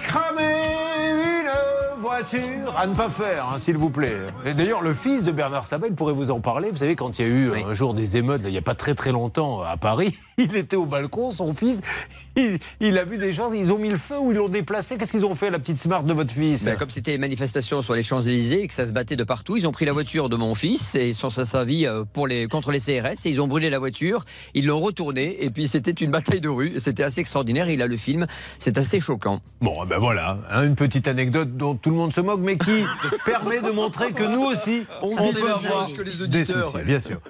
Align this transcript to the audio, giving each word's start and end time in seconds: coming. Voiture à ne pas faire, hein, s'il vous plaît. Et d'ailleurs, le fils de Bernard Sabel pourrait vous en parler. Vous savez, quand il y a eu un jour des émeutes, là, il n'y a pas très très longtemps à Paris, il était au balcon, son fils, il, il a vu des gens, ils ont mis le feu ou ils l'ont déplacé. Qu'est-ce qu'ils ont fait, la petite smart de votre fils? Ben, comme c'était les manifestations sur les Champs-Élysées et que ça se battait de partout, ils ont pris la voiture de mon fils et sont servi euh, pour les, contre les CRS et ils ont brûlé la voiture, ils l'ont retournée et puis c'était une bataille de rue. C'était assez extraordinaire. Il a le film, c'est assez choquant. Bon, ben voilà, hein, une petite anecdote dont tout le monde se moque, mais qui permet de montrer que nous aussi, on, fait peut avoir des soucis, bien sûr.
coming. 0.00 0.45
Voiture 2.16 2.74
à 2.78 2.86
ne 2.86 2.94
pas 2.94 3.10
faire, 3.10 3.50
hein, 3.52 3.58
s'il 3.58 3.76
vous 3.76 3.90
plaît. 3.90 4.16
Et 4.46 4.54
d'ailleurs, 4.54 4.80
le 4.80 4.94
fils 4.94 5.24
de 5.24 5.32
Bernard 5.32 5.66
Sabel 5.66 5.92
pourrait 5.92 6.14
vous 6.14 6.30
en 6.30 6.40
parler. 6.40 6.70
Vous 6.70 6.76
savez, 6.76 6.96
quand 6.96 7.18
il 7.18 7.26
y 7.26 7.28
a 7.28 7.30
eu 7.30 7.50
un 7.62 7.74
jour 7.74 7.92
des 7.92 8.16
émeutes, 8.16 8.42
là, 8.42 8.48
il 8.48 8.52
n'y 8.52 8.58
a 8.58 8.62
pas 8.62 8.74
très 8.74 8.94
très 8.94 9.12
longtemps 9.12 9.60
à 9.60 9.76
Paris, 9.76 10.16
il 10.38 10.56
était 10.56 10.76
au 10.76 10.86
balcon, 10.86 11.30
son 11.30 11.52
fils, 11.52 11.82
il, 12.34 12.58
il 12.80 12.96
a 12.96 13.04
vu 13.04 13.18
des 13.18 13.34
gens, 13.34 13.52
ils 13.52 13.70
ont 13.70 13.78
mis 13.78 13.90
le 13.90 13.98
feu 13.98 14.18
ou 14.18 14.32
ils 14.32 14.38
l'ont 14.38 14.48
déplacé. 14.48 14.96
Qu'est-ce 14.96 15.12
qu'ils 15.12 15.26
ont 15.26 15.34
fait, 15.34 15.50
la 15.50 15.58
petite 15.58 15.76
smart 15.76 16.02
de 16.02 16.12
votre 16.14 16.32
fils? 16.32 16.64
Ben, 16.64 16.76
comme 16.76 16.88
c'était 16.88 17.10
les 17.10 17.18
manifestations 17.18 17.82
sur 17.82 17.94
les 17.94 18.02
Champs-Élysées 18.02 18.62
et 18.62 18.68
que 18.68 18.74
ça 18.74 18.86
se 18.86 18.92
battait 18.92 19.16
de 19.16 19.24
partout, 19.24 19.58
ils 19.58 19.68
ont 19.68 19.72
pris 19.72 19.84
la 19.84 19.92
voiture 19.92 20.30
de 20.30 20.36
mon 20.36 20.54
fils 20.54 20.94
et 20.94 21.12
sont 21.12 21.28
servi 21.28 21.86
euh, 21.86 22.04
pour 22.10 22.26
les, 22.26 22.46
contre 22.46 22.72
les 22.72 22.80
CRS 22.80 23.26
et 23.26 23.30
ils 23.30 23.42
ont 23.42 23.46
brûlé 23.46 23.68
la 23.68 23.78
voiture, 23.78 24.24
ils 24.54 24.64
l'ont 24.64 24.80
retournée 24.80 25.44
et 25.44 25.50
puis 25.50 25.68
c'était 25.68 25.90
une 25.90 26.10
bataille 26.10 26.40
de 26.40 26.48
rue. 26.48 26.74
C'était 26.78 27.02
assez 27.02 27.20
extraordinaire. 27.20 27.68
Il 27.68 27.82
a 27.82 27.86
le 27.86 27.98
film, 27.98 28.26
c'est 28.58 28.78
assez 28.78 29.00
choquant. 29.00 29.42
Bon, 29.60 29.84
ben 29.84 29.98
voilà, 29.98 30.38
hein, 30.50 30.64
une 30.64 30.76
petite 30.76 31.08
anecdote 31.08 31.58
dont 31.58 31.74
tout 31.74 31.90
le 31.90 31.96
monde 31.96 32.05
se 32.12 32.20
moque, 32.20 32.40
mais 32.40 32.56
qui 32.56 32.84
permet 33.24 33.60
de 33.60 33.70
montrer 33.70 34.12
que 34.12 34.24
nous 34.24 34.42
aussi, 34.42 34.86
on, 35.02 35.16
fait 35.16 35.40
peut 35.40 35.50
avoir 35.50 35.88
des 36.28 36.44
soucis, 36.44 36.82
bien 36.84 37.00
sûr. 37.00 37.20